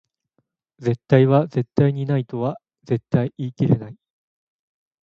[0.79, 3.95] 絶対は絶対にないとは絶対言い切れない